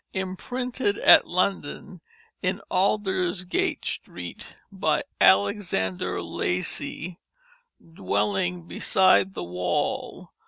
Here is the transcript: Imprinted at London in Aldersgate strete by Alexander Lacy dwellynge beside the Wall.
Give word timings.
Imprinted 0.13 0.97
at 0.97 1.27
London 1.27 2.01
in 2.41 2.59
Aldersgate 2.71 3.83
strete 3.83 4.45
by 4.71 5.03
Alexander 5.21 6.23
Lacy 6.23 7.19
dwellynge 7.79 8.67
beside 8.67 9.35
the 9.35 9.43
Wall. 9.43 10.31